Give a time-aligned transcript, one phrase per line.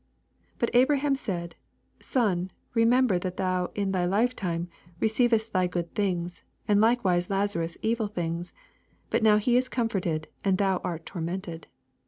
[0.57, 1.55] 25 But Abraham said,
[1.99, 4.67] Son, remem ber that thou in thy lifetime
[4.99, 8.51] recei^ edst thy good things, and likewiM Lazarus evil things:
[9.11, 11.67] but now he is comforted, and thou art tormented.